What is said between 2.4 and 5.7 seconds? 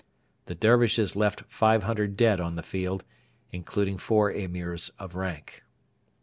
on the field, including four Emirs of rank.